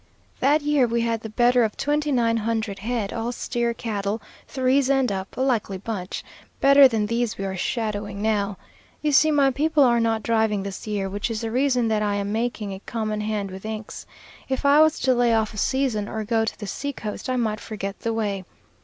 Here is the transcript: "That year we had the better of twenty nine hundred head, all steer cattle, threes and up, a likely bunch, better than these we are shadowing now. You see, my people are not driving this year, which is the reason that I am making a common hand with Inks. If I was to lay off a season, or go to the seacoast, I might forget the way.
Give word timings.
"That 0.39 0.63
year 0.63 0.87
we 0.87 1.01
had 1.01 1.21
the 1.21 1.29
better 1.29 1.63
of 1.63 1.77
twenty 1.77 2.11
nine 2.11 2.37
hundred 2.37 2.79
head, 2.79 3.13
all 3.13 3.31
steer 3.31 3.71
cattle, 3.71 4.19
threes 4.47 4.89
and 4.89 5.11
up, 5.11 5.37
a 5.37 5.41
likely 5.41 5.77
bunch, 5.77 6.23
better 6.59 6.87
than 6.87 7.05
these 7.05 7.37
we 7.37 7.45
are 7.45 7.55
shadowing 7.55 8.19
now. 8.19 8.57
You 9.03 9.11
see, 9.11 9.29
my 9.29 9.51
people 9.51 9.83
are 9.83 9.99
not 9.99 10.23
driving 10.23 10.63
this 10.63 10.87
year, 10.87 11.07
which 11.07 11.29
is 11.29 11.41
the 11.41 11.51
reason 11.51 11.87
that 11.89 12.01
I 12.01 12.15
am 12.15 12.31
making 12.31 12.73
a 12.73 12.79
common 12.79 13.21
hand 13.21 13.51
with 13.51 13.63
Inks. 13.63 14.07
If 14.49 14.65
I 14.65 14.81
was 14.81 14.97
to 15.01 15.13
lay 15.13 15.35
off 15.35 15.53
a 15.53 15.57
season, 15.57 16.09
or 16.09 16.23
go 16.23 16.45
to 16.45 16.59
the 16.59 16.65
seacoast, 16.65 17.29
I 17.29 17.35
might 17.35 17.59
forget 17.59 17.99
the 17.99 18.11
way. 18.11 18.43